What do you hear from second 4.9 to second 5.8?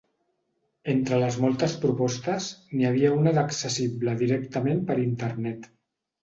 internet.